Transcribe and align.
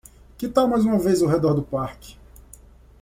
Que 0.39 0.47
tal 0.49 0.67
mais 0.67 0.83
uma 0.83 0.97
vez 0.97 1.21
ao 1.21 1.29
redor 1.29 1.53
do 1.53 1.61
parque? 1.61 2.17